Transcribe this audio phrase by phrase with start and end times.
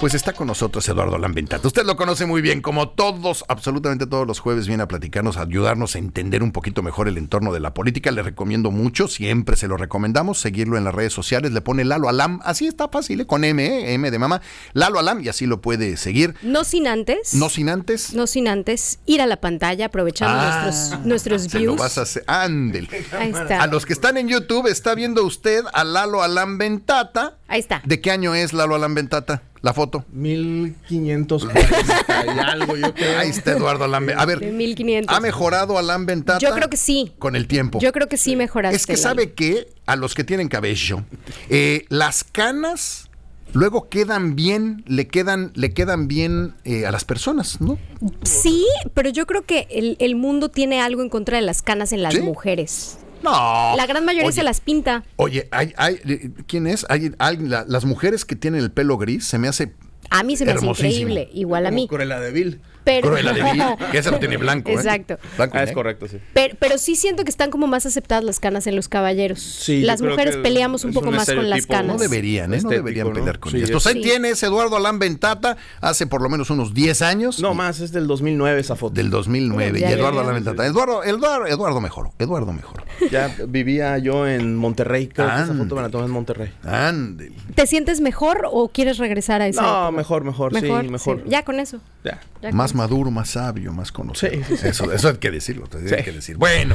[0.00, 1.68] Pues está con nosotros Eduardo Lambentata.
[1.68, 5.42] Usted lo conoce muy bien, como todos, absolutamente todos los jueves viene a platicarnos, a
[5.42, 8.10] ayudarnos a entender un poquito mejor el entorno de la política.
[8.10, 11.52] Le recomiendo mucho, siempre se lo recomendamos, seguirlo en las redes sociales.
[11.52, 13.26] Le pone Lalo Alam, así está fácil, ¿eh?
[13.26, 13.92] con M, ¿eh?
[13.92, 14.40] M de mamá.
[14.72, 16.34] Lalo Alam, y así lo puede seguir.
[16.40, 17.34] No sin antes.
[17.34, 18.14] No sin antes.
[18.14, 21.76] No sin antes ir a la pantalla, aprovechando Ah, nuestros, nuestros se views.
[21.76, 22.24] lo vas a hacer.
[22.26, 22.88] Ándele.
[23.18, 23.62] Ahí está.
[23.62, 27.36] A los que están en YouTube, está viendo usted a Lalo Alam Ventata.
[27.50, 27.82] Ahí está.
[27.84, 29.42] ¿De qué año es Lalo Alam Ventata?
[29.60, 30.04] La foto.
[30.12, 33.18] 1540 y algo, yo creo.
[33.18, 34.06] Ahí está Eduardo Alam.
[34.16, 35.14] A ver, De 1500.
[35.14, 36.38] ¿ha mejorado Alam Ventata?
[36.38, 37.12] Yo creo que sí.
[37.18, 37.80] Con el tiempo.
[37.80, 38.76] Yo creo que sí mejoraste.
[38.76, 39.02] Es que Lalo.
[39.02, 41.04] sabe que a los que tienen cabello,
[41.48, 43.10] eh, las canas
[43.52, 47.78] luego quedan bien, le quedan, le quedan bien eh, a las personas, ¿no?
[48.22, 48.64] Sí,
[48.94, 52.04] pero yo creo que el, el mundo tiene algo en contra de las canas en
[52.04, 52.20] las ¿Sí?
[52.20, 52.98] mujeres.
[53.22, 53.74] No.
[53.76, 55.04] La gran mayoría Oye, se las pinta.
[55.16, 56.86] Oye, hay, hay, eh, ¿quién es?
[56.88, 59.74] Hay, hay- la- las mujeres que tienen el pelo gris, se me hace
[60.10, 61.86] A mí se me hace increíble, igual a mí.
[61.88, 62.60] Cruella de Vil.
[62.82, 63.62] Pero, Cruella de Vil,
[63.92, 64.70] que esa lo tiene blanco.
[64.70, 64.74] ¿eh?
[64.74, 65.18] Exacto.
[65.36, 66.16] Blanco y Ah, es correcto, sí.
[66.32, 69.40] Pero, pero sí siento que están como más aceptadas las canas en los caballeros.
[69.40, 71.96] Sí, las mujeres peleamos un poco un más con las canas.
[71.96, 72.60] No deberían, ¿eh?
[72.62, 73.12] No deberían ¿no?
[73.12, 73.70] pelear con Sí, ellas.
[73.70, 74.00] Pues ahí Sí.
[74.00, 77.38] tienes Eduardo Alán Ventata, hace por lo menos unos 10 años.
[77.40, 78.94] No y- más, es del 2009 esa foto.
[78.94, 79.78] Del 2009.
[79.78, 80.20] Ya, y ya, Eduardo.
[80.20, 80.66] Alán Ventata.
[80.66, 82.12] Eduardo, Eduardo, Eduardo mejoró.
[82.18, 82.82] Eduardo mejoró.
[83.10, 85.62] Ya vivía yo en Monterrey, creo que esa Ande.
[85.64, 86.50] foto me la tomé en Monterrey.
[86.64, 87.36] Ándele.
[87.54, 90.24] ¿Te sientes mejor o quieres regresar a esa No, época?
[90.24, 91.22] mejor, mejor, sí, mejor.
[91.24, 91.30] sí.
[91.30, 91.80] Ya con eso.
[92.04, 92.20] Ya.
[92.42, 94.32] ya Más con- maduro, más sabio, más conocido.
[94.32, 94.68] Sí, sí, sí.
[94.68, 96.04] Eso, eso hay que decirlo, te hay Sí.
[96.04, 96.36] que decir.
[96.36, 96.74] Bueno,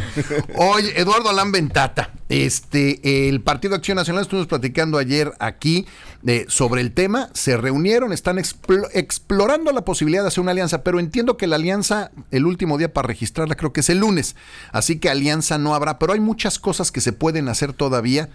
[0.56, 5.86] oye, Eduardo Alán Ventata, este, el Partido Acción Nacional, estuvimos platicando ayer aquí
[6.28, 10.84] eh, sobre el tema, se reunieron, están explo- explorando la posibilidad de hacer una alianza,
[10.84, 14.36] pero entiendo que la alianza, el último día para registrarla creo que es el lunes,
[14.72, 18.30] así que alianza no habrá, pero hay muchas cosas que se pueden hacer todavía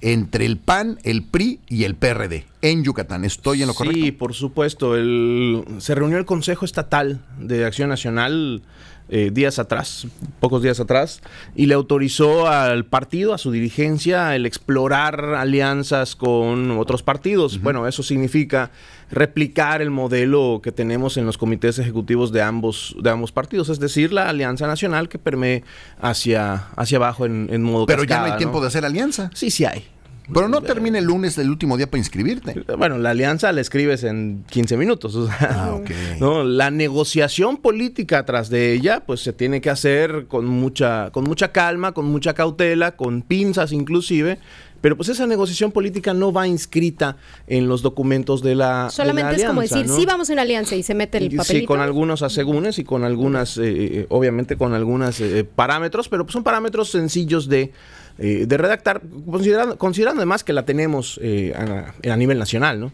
[0.00, 3.24] entre el PAN, el PRI y el PRD en Yucatán.
[3.24, 4.00] ¿Estoy en lo correcto?
[4.00, 4.96] Sí, por supuesto.
[4.96, 8.62] El, se reunió el Consejo Estatal de Acción Nacional
[9.08, 10.06] eh, días atrás,
[10.40, 11.20] pocos días atrás,
[11.54, 17.62] y le autorizó al partido, a su dirigencia, el explorar alianzas con otros partidos.
[17.62, 18.70] Bueno, eso significa
[19.10, 23.78] replicar el modelo que tenemos en los comités ejecutivos de ambos, de ambos partidos, es
[23.78, 25.62] decir, la alianza nacional que permee
[26.00, 29.30] hacia, hacia abajo en, en modo Pero ya no hay tiempo de hacer alianza.
[29.34, 29.84] Sí, sí hay.
[30.32, 32.64] Pero no termina el lunes del último día para inscribirte.
[32.76, 35.14] Bueno, la alianza la escribes en 15 minutos.
[35.14, 35.90] o sea, Ah, ok.
[36.20, 36.44] ¿no?
[36.44, 41.52] La negociación política tras de ella, pues se tiene que hacer con mucha, con mucha
[41.52, 44.38] calma, con mucha cautela, con pinzas inclusive.
[44.80, 47.16] Pero pues esa negociación política no va inscrita
[47.46, 49.96] en los documentos de la de Solamente la es como decir, ¿no?
[49.96, 51.44] sí vamos a una alianza y se mete el papelito.
[51.44, 55.20] Sí, con algunos asegúnes y con algunas, eh, eh, obviamente con algunos
[55.56, 57.72] parámetros, pero pues son parámetros sencillos de,
[58.18, 62.92] eh, de redactar, considerando, considerando además que la tenemos eh, a, a nivel nacional, ¿no?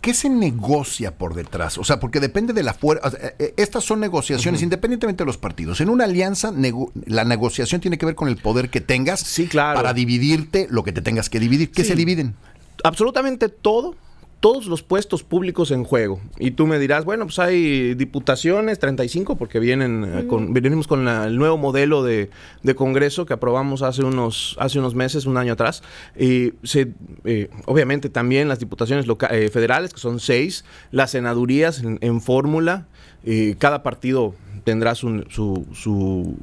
[0.00, 1.76] ¿Qué se negocia por detrás?
[1.76, 3.10] O sea, porque depende de la fuerza.
[3.58, 5.82] estas son negociaciones independientemente de los partidos.
[5.82, 9.46] En una alianza, nego- la negociación tiene que ver con el poder que tengas Sí,
[9.46, 9.76] claro.
[9.76, 11.70] para dividirte lo que te tengas que dividir.
[11.70, 11.90] ¿Qué Sí.
[11.90, 12.34] se dividen?
[12.82, 13.94] absolutamente todo,
[14.40, 16.18] todos los puestos públicos en juego.
[16.38, 21.04] Y tú me dirás, bueno, pues hay diputaciones, 35, porque vienen eh, con, venimos con
[21.04, 22.30] la- el nuevo modelo de,
[22.62, 25.82] de Congreso que aprobamos hace unos, hace unos meses, un año atrás.
[26.18, 26.92] Y se,
[27.24, 32.22] eh, obviamente también las diputaciones loca- eh, federales, que son seis, las senadurías en, en
[32.22, 32.86] fórmula.
[33.24, 34.34] eh, cada partido
[34.64, 36.36] tendrá su, su, su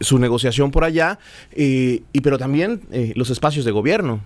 [0.00, 1.18] su negociación por allá,
[1.52, 4.20] eh, y pero también eh, los espacios de gobierno.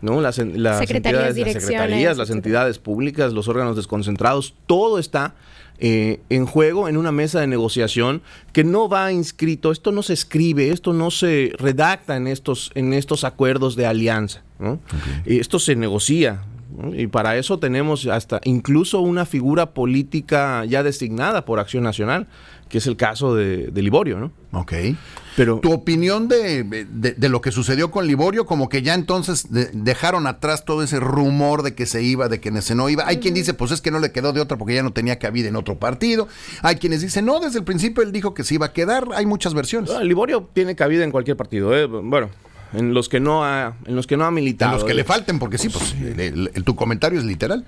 [0.00, 0.20] ¿No?
[0.20, 5.34] Las, en- las Secretarías, entidades, las secretarías, las entidades públicas, los órganos desconcentrados, todo está
[5.82, 8.20] eh, en juego en una mesa de negociación
[8.52, 12.92] que no va inscrito, esto no se escribe, esto no se redacta en estos, en
[12.92, 14.42] estos acuerdos de alianza.
[15.24, 16.42] esto se negocia.
[16.96, 22.26] Y para eso tenemos hasta incluso una figura política ya designada por Acción Nacional,
[22.68, 24.32] que es el caso de, de Liborio, ¿no?
[24.58, 24.72] Ok.
[25.36, 29.50] Pero Tu opinión de, de- de lo que sucedió con Liborio, como que ya entonces
[29.52, 33.06] de- dejaron atrás todo ese rumor de que se iba, de que se no iba.
[33.06, 35.18] Hay quien dice, pues es que no le quedó de otra porque ya no tenía
[35.18, 36.28] cabida en otro partido.
[36.62, 39.06] Hay quienes dicen, no, desde el principio él dijo que se iba a quedar.
[39.14, 39.90] Hay muchas versiones.
[39.90, 41.86] Ah, Liborio tiene cabida en cualquier partido, ¿eh?
[41.86, 42.28] Bueno,
[42.72, 44.72] en los que no ha, en los que no ha militado.
[44.74, 44.96] los que ¿eh?
[44.96, 45.94] le falten, porque sí, pues
[46.64, 47.64] tu comentario es literal.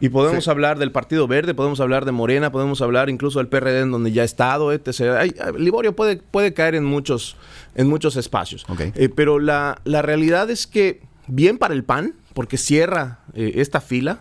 [0.00, 3.80] Y podemos hablar del Partido Verde, podemos hablar de Morena, podemos hablar incluso del PRD
[3.80, 5.00] en donde ya ha estado, etc.
[5.18, 7.36] Hay- Liborio puede, puede caer en muchos,
[7.74, 8.64] en muchos espacios.
[8.68, 8.80] Ok.
[8.94, 13.80] Eh, pero la, la realidad es que bien para el PAN, porque cierra eh, esta
[13.80, 14.18] fila,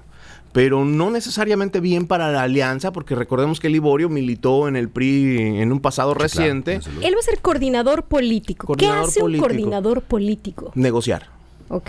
[0.51, 5.59] pero no necesariamente bien para la alianza, porque recordemos que Liborio militó en el PRI
[5.59, 6.79] en un pasado reciente.
[7.01, 8.67] Él va a ser coordinador político.
[8.67, 9.45] Coordinador ¿Qué hace político.
[9.45, 10.71] un coordinador político?
[10.75, 11.27] negociar.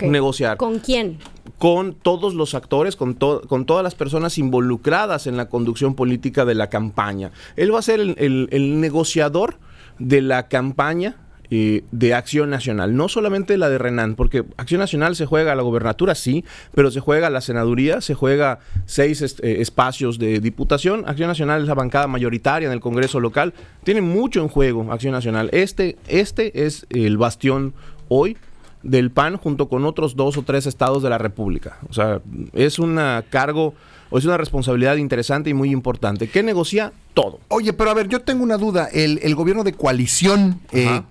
[0.01, 0.57] Negociar.
[0.57, 1.19] ¿Con quién?
[1.57, 6.53] Con todos los actores, con, con todas las personas involucradas en la conducción política de
[6.53, 7.31] la campaña.
[7.55, 9.57] Él va a ser el negociador
[9.99, 11.15] de la campaña
[11.49, 15.63] de Acción Nacional, no solamente la de Renan, porque Acción Nacional se juega a la
[15.63, 21.03] gobernatura, sí, pero se juega a la senaduría, se juega seis eh, espacios de diputación.
[21.07, 23.53] Acción Nacional es la bancada mayoritaria en el Congreso local,
[23.83, 25.49] tiene mucho en juego Acción Nacional.
[25.51, 27.73] Este, este es el bastión
[28.09, 28.37] hoy
[28.83, 31.79] del PAN junto con otros dos o tres estados de la República.
[31.89, 32.21] O sea,
[32.53, 32.99] es un
[33.29, 33.73] cargo
[34.09, 37.39] o es una responsabilidad interesante y muy importante, que negocia todo.
[37.47, 38.87] Oye, pero a ver, yo tengo una duda.
[38.91, 41.01] El, gobierno de coalición eh,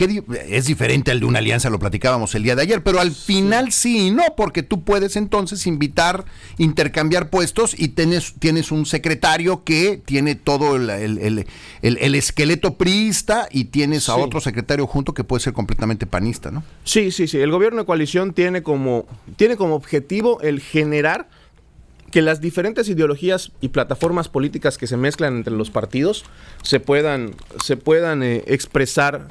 [0.48, 3.72] es diferente al de una alianza, lo platicábamos el día de ayer, pero al final
[3.72, 6.24] sí, y no, porque tú puedes entonces invitar,
[6.56, 11.46] intercambiar puestos y tienes, tienes un secretario que tiene todo el,
[11.82, 16.62] esqueleto priista y tienes a otro secretario junto que puede ser completamente panista, ¿no?
[16.84, 17.38] Sí, sí, sí.
[17.38, 19.06] El gobierno de coalición tiene como,
[19.36, 21.28] tiene como objetivo el generar
[22.10, 26.24] que las diferentes ideologías y plataformas políticas que se mezclan entre los partidos
[26.62, 27.32] se puedan,
[27.62, 29.28] se puedan eh, expresar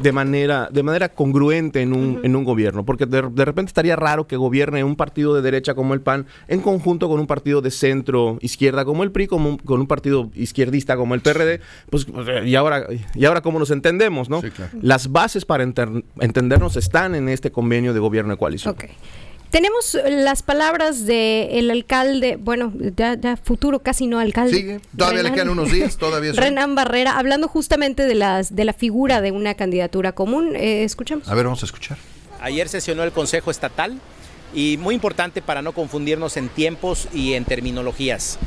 [0.00, 4.28] de manera, de manera congruente en un, en un gobierno, porque de, repente estaría raro
[4.28, 7.72] que gobierne un partido de derecha como el PAN en conjunto con un partido de
[7.72, 11.60] centro izquierda como el PRI, como con un partido izquierdista como el PRD,
[11.90, 12.06] pues
[12.44, 14.42] y ahora, y ahora cómo nos entendemos, ¿no?
[14.80, 18.76] Las bases para entendernos están en este convenio de gobierno de coalición.
[19.50, 24.56] Tenemos las palabras del alcalde, bueno, ya, futuro casi no alcalde.
[24.56, 26.32] Sigue, todavía le quedan unos días, todavía.
[26.36, 30.54] Renan Barrera, hablando justamente de, las, de la figura de una candidatura común.
[30.54, 31.28] Eh, escuchamos.
[31.28, 31.98] A ver, vamos a escuchar.
[32.40, 33.98] Ayer sesionó el Consejo Estatal
[34.54, 38.38] y muy importante para no confundirnos en tiempos y en terminologías.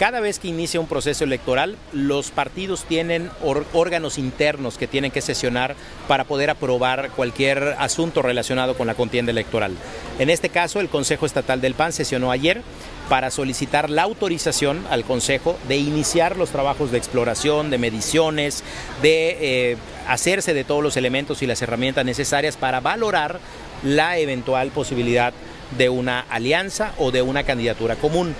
[0.00, 3.30] Cada vez que inicia un proceso electoral, los partidos tienen
[3.74, 5.76] órganos internos que tienen que sesionar
[6.08, 9.76] para poder aprobar cualquier asunto relacionado con la contienda electoral.
[10.18, 12.62] En este caso, el Consejo Estatal del PAN sesionó ayer
[13.10, 18.64] para solicitar la autorización al Consejo de iniciar los trabajos de exploración, de mediciones,
[19.02, 19.76] de eh,
[20.08, 23.38] hacerse de todos los elementos y las herramientas necesarias para valorar
[23.84, 25.34] la eventual posibilidad
[25.76, 28.34] de una alianza o de una candidatura común.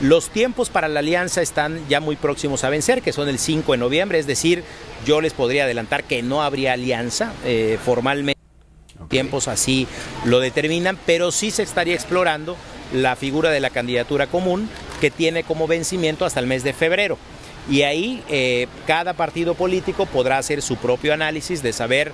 [0.00, 3.72] Los tiempos para la alianza están ya muy próximos a vencer, que son el 5
[3.72, 4.62] de noviembre, es decir,
[5.06, 8.38] yo les podría adelantar que no habría alianza eh, formalmente.
[9.08, 9.86] Tiempos así
[10.26, 12.56] lo determinan, pero sí se estaría explorando
[12.92, 14.68] la figura de la candidatura común
[15.00, 17.16] que tiene como vencimiento hasta el mes de febrero
[17.68, 22.12] y ahí eh, cada partido político podrá hacer su propio análisis de saber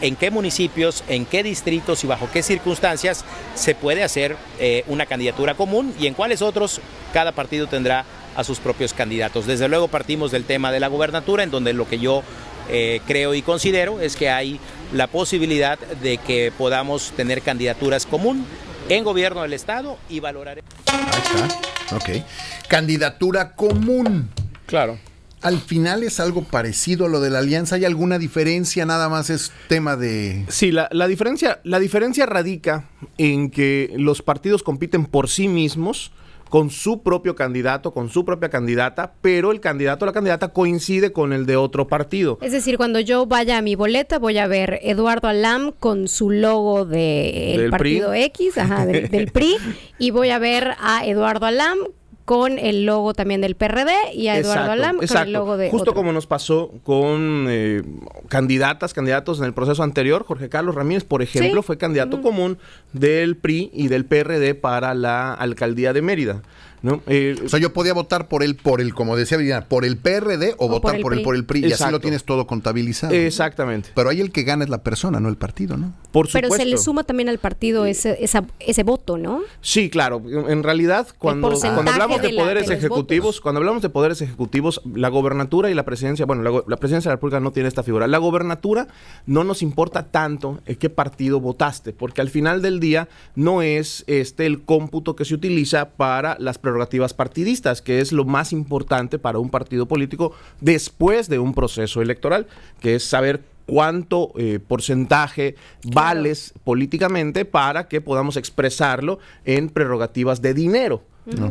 [0.00, 5.06] en qué municipios, en qué distritos y bajo qué circunstancias se puede hacer eh, una
[5.06, 6.80] candidatura común y en cuáles otros
[7.12, 8.04] cada partido tendrá
[8.36, 9.46] a sus propios candidatos.
[9.46, 12.22] Desde luego partimos del tema de la gubernatura, en donde lo que yo
[12.68, 14.60] eh, creo y considero es que hay
[14.92, 18.46] la posibilidad de que podamos tener candidaturas común
[18.88, 20.60] en gobierno del Estado y valorar.
[20.86, 21.96] Ahí está.
[21.96, 22.24] Ok.
[22.68, 24.28] Candidatura común.
[24.70, 24.98] Claro.
[25.42, 27.76] Al final es algo parecido a lo de la alianza.
[27.76, 28.86] ¿Hay alguna diferencia?
[28.86, 30.44] Nada más es tema de.
[30.48, 32.88] Sí, la, diferencia, la diferencia radica
[33.18, 36.12] en que los partidos compiten por sí mismos
[36.50, 41.12] con su propio candidato, con su propia candidata, pero el candidato o la candidata coincide
[41.12, 42.38] con el de otro partido.
[42.42, 46.30] Es decir, cuando yo vaya a mi boleta, voy a ver Eduardo Alam con su
[46.30, 49.56] logo del partido X, ajá, del PRI,
[49.98, 51.78] y voy a ver a Eduardo Alam
[52.24, 55.94] con el logo también del PRD y a Eduardo Alam con el logo de Justo
[55.94, 57.82] como nos pasó con eh,
[58.28, 62.58] candidatas, candidatos en el proceso anterior, Jorge Carlos Ramírez, por ejemplo, fue candidato común
[62.92, 66.42] del PRI y del PRD para la alcaldía de Mérida.
[66.82, 67.02] ¿No?
[67.06, 69.96] Eh, o sea, yo podía votar por él, por el, como decía Viviana, por el
[69.96, 71.66] PRD o, votar por, el, por el PRI.
[71.66, 73.14] Y así lo tienes todo contabilizado.
[73.14, 73.90] Exactamente.
[73.94, 75.92] Pero ahí el que gana es la persona, no el partido, ¿no?
[76.12, 76.48] Por supuesto.
[76.48, 78.18] Pero se le suma también al partido ese,
[78.58, 79.42] ese voto, ¿no?
[79.60, 80.22] Sí, claro.
[80.48, 85.70] En realidad, cuando, cuando hablamos de, poderes ejecutivos, cuando hablamos de poderes ejecutivos, la gobernatura
[85.70, 88.06] y la presidencia, bueno, la, presidencia de la República no tiene esta figura.
[88.06, 88.88] La gobernatura
[89.26, 94.04] no nos importa tanto en qué partido votaste, porque al final del día no es
[94.06, 99.18] este el cómputo que se utiliza para las prerrogativas partidistas, que es lo más importante
[99.18, 102.46] para un partido político después de un proceso electoral,
[102.80, 110.54] que es saber cuánto eh, porcentaje vales políticamente para que podamos expresarlo en prerrogativas de
[110.54, 111.02] dinero.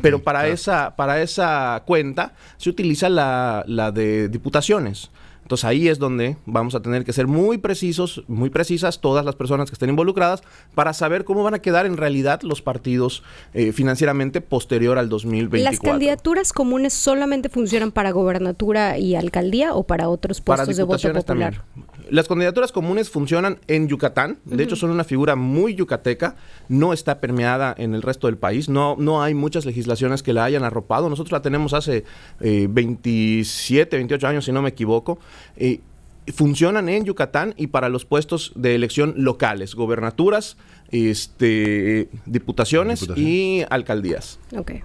[0.01, 5.09] Pero para, esa, para esa cuenta se utiliza la, la de diputaciones.
[5.49, 9.33] Entonces ahí es donde vamos a tener que ser muy precisos, muy precisas todas las
[9.33, 10.43] personas que estén involucradas
[10.75, 13.23] para saber cómo van a quedar en realidad los partidos
[13.55, 15.71] eh, financieramente posterior al 2024.
[15.71, 21.11] ¿Las candidaturas comunes solamente funcionan para gobernatura y alcaldía o para otros puestos de voto
[21.11, 21.63] popular?
[22.11, 26.35] Las candidaturas comunes funcionan en Yucatán, de hecho son una figura muy yucateca,
[26.67, 30.43] no está permeada en el resto del país, no, no hay muchas legislaciones que la
[30.43, 32.03] hayan arropado, nosotros la tenemos hace
[32.39, 35.19] 27, 28 años si no me equivoco,
[36.33, 40.57] funcionan en Yucatán y para los puestos de elección locales, gobernaturas,
[40.91, 44.39] este, diputaciones y alcaldías.
[44.55, 44.81] Okay.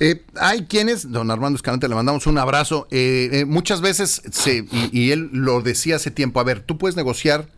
[0.00, 2.86] Eh, hay quienes, don Armando Escalante, le mandamos un abrazo.
[2.90, 6.96] Eh, eh, muchas veces, se, y, él lo decía hace tiempo, a ver, tú puedes
[6.96, 7.48] negociar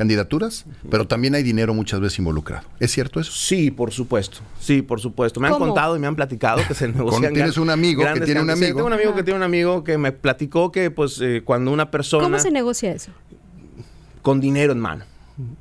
[0.00, 2.66] candidaturas, pero también hay dinero muchas veces involucrado.
[2.78, 3.30] ¿Es cierto eso?
[3.32, 4.38] Sí, por supuesto.
[4.58, 5.40] Sí, por supuesto.
[5.40, 7.34] Me han contado y me han platicado que se negocian.
[7.34, 8.76] Tienes un amigo que tiene un amigo.
[8.76, 12.24] tengo un amigo que tiene un amigo que me platicó que, pues, cuando una persona.
[12.24, 13.10] ¿Cómo se negocia eso?
[14.22, 15.04] Con dinero en mano.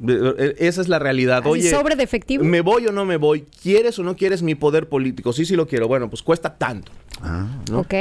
[0.08, 1.46] E, esa es la realidad.
[1.46, 2.44] Oye, sobre de efectivo?
[2.44, 3.46] ¿Me voy o no me voy?
[3.62, 5.34] ¿Quieres o no quieres mi poder político?
[5.34, 5.88] Sí, sí lo quiero.
[5.88, 6.92] Bueno, pues cuesta tanto.
[7.22, 7.94] Ah, Ok.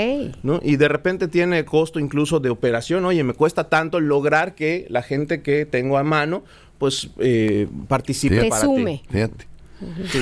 [0.42, 0.60] ¿no?
[0.62, 3.04] Y de repente tiene costo incluso de operación.
[3.04, 6.44] Oye, me cuesta tanto lograr que la gente que tengo a mano,
[6.78, 9.02] pues eh, participe para ti.
[9.10, 9.46] Fíjate.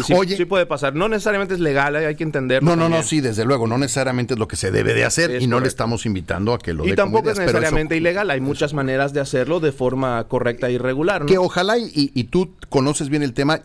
[0.04, 0.94] Sí, Oye, sí puede pasar.
[0.94, 2.68] No necesariamente es legal, hay que entenderlo.
[2.68, 3.66] No, no, no, sí, desde luego.
[3.66, 6.58] No necesariamente es lo que se debe de hacer y no le estamos invitando a
[6.58, 8.30] que lo Y tampoco es necesariamente ilegal.
[8.30, 11.26] Hay muchas maneras de hacerlo de forma correcta y regular.
[11.26, 13.60] Que ojalá y, tú conoces bien el tema,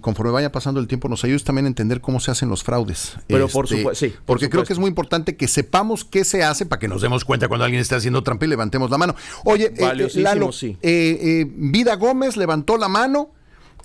[0.00, 3.16] conforme vaya pasando el tiempo, nos ayudes también a entender cómo se hacen los fraudes.
[3.26, 4.14] Pero por este, supuesto, sí.
[4.26, 7.24] porque creo que es muy importante que sepamos qué se hace para que nos demos
[7.24, 9.14] cuenta cuando alguien está haciendo trampa y levantemos la mano.
[9.44, 10.76] Oye, eh, Lalo, sí.
[10.82, 13.30] Eh, eh, Vida Gómez levantó la mano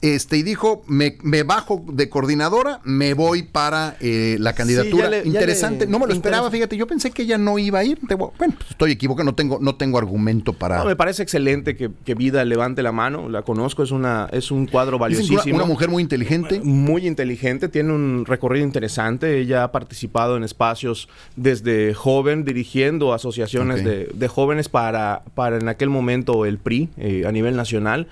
[0.01, 5.09] este, y dijo, me, me, bajo de coordinadora, me voy para eh, la candidatura.
[5.23, 7.99] Interesante, no me lo esperaba, fíjate, yo pensé que ella no iba a ir.
[8.07, 10.79] Bueno, pues, estoy equivocado, no tengo, no tengo argumento para...
[10.79, 14.65] No, me parece excelente que, Vida levante la mano, la conozco, es, una, es un
[14.65, 15.39] cuadro valiosísimo.
[15.43, 16.59] Una, una, mujer muy inteligente.
[16.63, 23.83] Muy inteligente, tiene un recorrido interesante, ella ha participado en espacios desde joven, dirigiendo asociaciones
[23.83, 28.07] de, jóvenes para, para en aquel momento el PRI eh, a nivel nacional.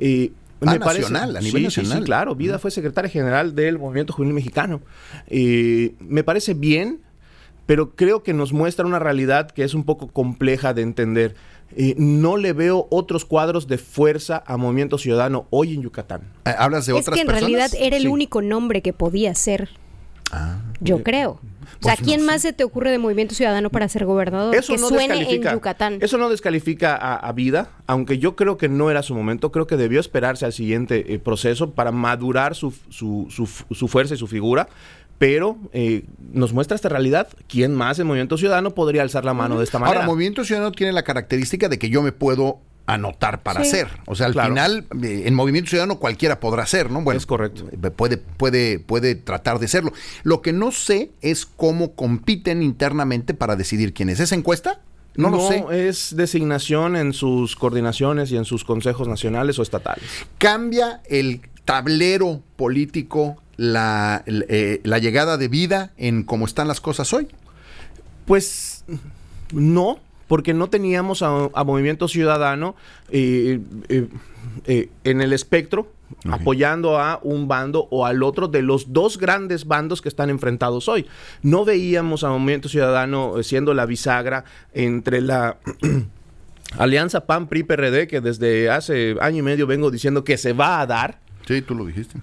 [0.00, 1.98] Y Ah, nacional, a nivel nacional.
[1.98, 2.34] Sí, claro.
[2.34, 4.80] Vida fue secretaria general del Movimiento Juvenil Mexicano.
[5.30, 7.00] y me parece bien,
[7.66, 11.36] pero creo que nos muestra una realidad que es un poco compleja de entender.
[11.96, 16.22] no le veo otros cuadros de fuerza a Movimiento Ciudadano hoy en Yucatán.
[16.46, 19.68] Eh, ¿Hablas de otras Es que en realidad era el único nombre que podía ser.
[20.32, 20.60] Ah.
[20.80, 21.40] Yo creo.
[21.80, 24.54] O sea, ¿quién más se te ocurre de Movimiento Ciudadano para ser gobernador?
[24.54, 25.98] Eso que suene en Yucatán.
[26.00, 29.52] Eso no descalifica a, Vida, aunque yo creo que no era su momento.
[29.52, 32.72] Creo que debió esperarse al siguiente eh, proceso para madurar su,
[33.88, 34.68] fuerza y su figura
[35.18, 37.26] pero eh, nos muestra esta realidad.
[37.48, 40.00] ¿Quién más en Movimiento Ciudadano podría alzar la mano de esta manera?
[40.00, 43.86] Ahora, Movimiento Ciudadano tiene la característica de que yo me puedo anotar para hacer.
[44.06, 47.02] O sea, al final, eh, en Movimiento Ciudadano cualquiera podrá hacer, ¿no?
[47.02, 47.68] Bueno, es correcto.
[47.70, 49.92] Eh, puede, puede, puede tratar de serlo.
[50.22, 54.20] Lo que no sé es cómo compiten internamente para decidir quién es.
[54.20, 54.80] ¿Esa encuesta?
[55.16, 55.64] No, lo sé.
[55.70, 60.04] es designación en sus coordinaciones y en sus consejos nacionales o estatales.
[60.38, 67.12] ¿Cambia el tablero político la, eh, la llegada de vida en cómo están las cosas
[67.12, 67.28] hoy?
[68.24, 68.84] Pues
[69.52, 72.76] no, porque no teníamos a, Movimiento Ciudadano
[73.10, 74.08] eh, eh,
[74.66, 75.90] eh, en el espectro
[76.30, 80.88] apoyando a un bando o al otro de los dos grandes bandos que están enfrentados
[80.88, 81.06] hoy.
[81.42, 85.58] No veíamos a Movimiento Ciudadano siendo la bisagra entre la...
[86.76, 90.82] Alianza PAN PRI PRD que desde hace año y medio vengo diciendo que se va
[90.82, 91.18] a dar.
[91.46, 92.20] Sí, tú lo dijiste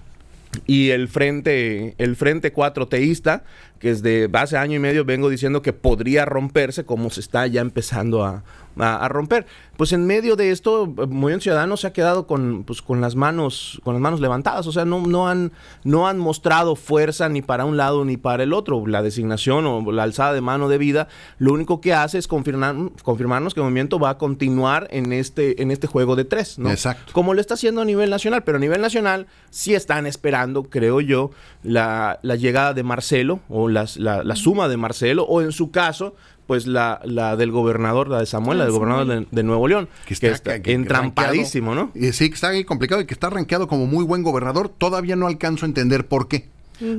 [0.66, 3.44] y el frente el frente cuatro teísta
[3.78, 7.60] que desde hace año y medio vengo diciendo que podría romperse como se está ya
[7.60, 8.42] empezando a,
[8.78, 9.46] a, romper.
[9.76, 13.80] Pues en medio de esto, Movimiento Ciudadano se ha quedado con, pues, con las manos,
[13.84, 14.66] con las manos levantadas.
[14.66, 15.52] O sea, no, no, han,
[15.84, 18.86] no han mostrado fuerza ni para un lado ni para el otro.
[18.86, 22.74] La designación o la alzada de mano de vida, lo único que hace es confirmar,
[23.02, 26.70] confirmarnos que el movimiento va a continuar en este, en este juego de tres, ¿no?
[26.70, 27.12] Exacto.
[27.12, 31.00] Como lo está haciendo a nivel nacional, pero a nivel nacional sí están esperando, creo
[31.00, 31.30] yo,
[31.62, 36.14] la, llegada de Marcelo o las, la, la suma de Marcelo, o en su caso,
[36.46, 40.14] pues la, la del gobernador, la de Samuel, la del gobernador de, Nuevo León, que
[40.14, 41.90] está, entrampadísimo, ¿no?
[41.94, 44.68] Y sí, que está ahí complicado y que está rankeado como muy buen gobernador.
[44.68, 46.48] Todavía no alcanzo a entender por qué.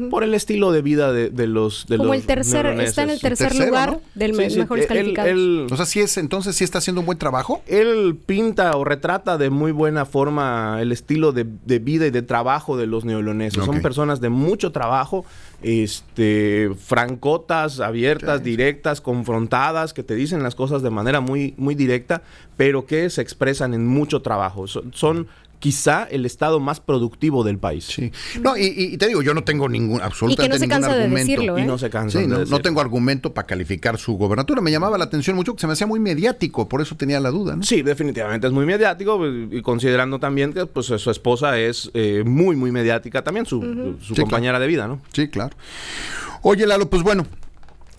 [0.10, 3.20] Por el estilo de vida de, de los de Como el tercer, está en el
[3.20, 4.80] tercer lugar del mejor
[5.72, 7.62] o sea, sí es, entonces sí está haciendo un buen trabajo.
[7.68, 11.44] Él pinta o retrata de muy buena forma el estilo de,
[11.80, 13.64] vida y de trabajo de los neoloneses.
[13.64, 15.26] Son personas de mucho trabajo,
[15.62, 22.24] este, francotas, abiertas, directas, confrontadas, que te dicen las cosas de manera muy, muy directa,
[22.56, 24.66] pero que se expresan en mucho trabajo.
[24.68, 25.28] son
[25.60, 27.86] quizá el estado más productivo del país.
[27.86, 28.12] Sí.
[28.42, 31.08] No, y, te digo, yo no tengo ningún absolutamente y que no se cansa De
[31.08, 31.62] decirlo, ¿eh?
[31.62, 32.22] Y no se cansa.
[32.22, 34.62] no, no, tengo argumento para calificar su gobernatura.
[34.62, 37.32] Me llamaba la atención mucho que se me hacía muy mediático, por eso tenía la
[37.32, 37.56] duda.
[37.56, 37.64] ¿no?
[37.64, 42.56] Sí, definitivamente es muy mediático y considerando también que pues su esposa es eh, muy,
[42.56, 45.02] muy mediática también, su, su compañera de vida, ¿no?
[45.14, 45.56] Sí, claro.
[46.42, 47.26] Oye, Lalo, pues bueno,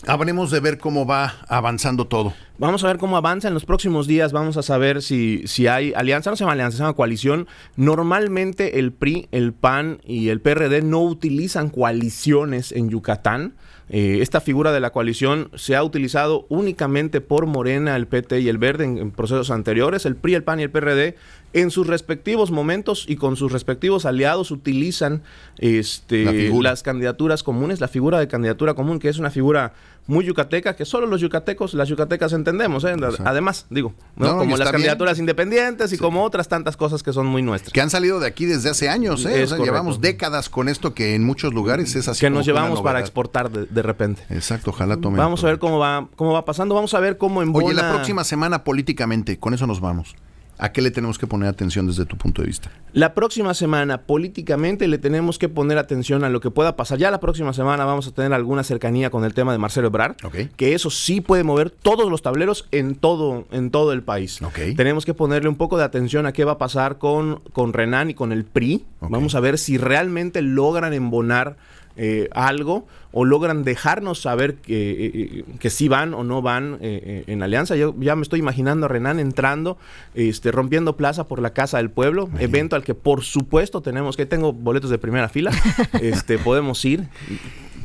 [0.07, 2.33] Habremos de ver cómo va avanzando todo.
[2.57, 4.31] Vamos a ver cómo avanza en los próximos días.
[4.31, 6.29] Vamos a saber si, si hay alianza.
[6.29, 7.47] No se llama alianza, se llama coalición.
[7.75, 13.55] Normalmente el PRI, el PAN y el PRD no utilizan coaliciones en Yucatán.
[13.89, 18.47] Eh, esta figura de la coalición se ha utilizado únicamente por Morena, el PT y
[18.47, 20.05] el Verde en, procesos anteriores.
[20.05, 21.15] El PRI, el PAN y el PRD
[21.53, 25.23] en sus respectivos momentos y con sus respectivos aliados utilizan
[25.57, 29.73] este, las candidaturas comunes, la figura de candidatura común, que es una figura
[30.05, 32.95] muy yucateca, que solo los yucatecos, las yucatecas entendemos, ¿eh?
[33.25, 37.73] además, digo, como las candidaturas independientes y como otras tantas cosas que son muy nuestras.
[37.73, 39.45] Que han salido de aquí desde hace años, ¿eh?
[39.63, 42.21] llevamos décadas con esto que en muchos lugares es así.
[42.21, 44.23] Que nos llevamos para exportar de, repente.
[44.29, 45.17] Exacto, ojalá tome.
[45.17, 47.93] Vamos a ver cómo va, cómo va pasando, vamos a ver cómo en Oye, la
[47.93, 50.15] próxima semana políticamente, con eso nos vamos.
[50.61, 52.69] ¿A qué le tenemos que poner atención desde tu punto de vista?
[52.91, 56.97] La próxima semana, políticamente, le tenemos que poner atención a lo que pueda pasar.
[56.97, 60.17] Ya la próxima semana vamos a tener alguna cercanía con el tema de Marcelo Ebrard,
[60.57, 64.41] que eso sí puede mover todos los tableros en todo, en todo el país.
[64.75, 68.09] Tenemos que ponerle un poco de atención a qué va a pasar con, con Renan
[68.09, 68.85] y con el PRI.
[68.99, 71.55] Vamos a ver si realmente logran embonar
[72.01, 76.77] eh, algo o logran dejarnos saber que, eh, eh, que sí van o no van
[76.81, 77.75] en alianza.
[77.75, 79.77] Yo ya me estoy imaginando a Renan entrando,
[80.13, 84.25] este, rompiendo plaza por la Casa del Pueblo, evento al que por supuesto tenemos que,
[84.25, 85.51] tengo boletos de primera fila,
[86.01, 87.09] este, podemos ir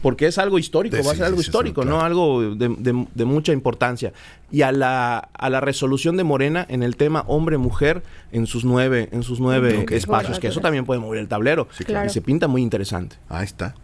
[0.05, 2.03] porque es algo histórico, va a ser algo histórico, ¿no?
[2.03, 4.13] Algo de, mucha importancia.
[4.53, 9.09] Y a la, a la resolución de Morena en el tema hombre-mujer en sus nueve,
[9.13, 11.69] en sus nueve espacios, que eso también puede mover el tablero.
[12.07, 13.17] Y se pinta muy interesante.
[13.31, 13.77] Ahí está.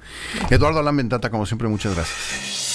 [0.51, 2.70] Eduardo Alambentata, como siempre, muchas gracias.